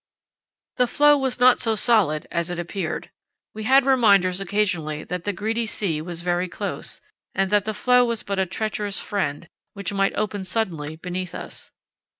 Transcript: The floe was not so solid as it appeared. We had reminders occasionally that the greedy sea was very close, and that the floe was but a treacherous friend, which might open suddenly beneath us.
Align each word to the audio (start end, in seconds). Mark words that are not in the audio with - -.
The 0.77 0.87
floe 0.87 1.15
was 1.15 1.39
not 1.39 1.59
so 1.59 1.75
solid 1.75 2.25
as 2.31 2.49
it 2.49 2.57
appeared. 2.57 3.11
We 3.53 3.65
had 3.65 3.85
reminders 3.85 4.41
occasionally 4.41 5.03
that 5.03 5.25
the 5.25 5.31
greedy 5.31 5.67
sea 5.67 6.01
was 6.01 6.23
very 6.23 6.49
close, 6.49 7.01
and 7.35 7.51
that 7.51 7.65
the 7.65 7.73
floe 7.75 8.03
was 8.05 8.23
but 8.23 8.39
a 8.39 8.47
treacherous 8.47 8.99
friend, 8.99 9.47
which 9.75 9.93
might 9.93 10.15
open 10.15 10.43
suddenly 10.43 10.95
beneath 10.95 11.35
us. 11.35 11.69